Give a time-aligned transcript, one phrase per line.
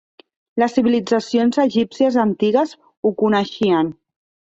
[0.61, 3.93] Les civilitzacions egípcies antigues ho coneixien.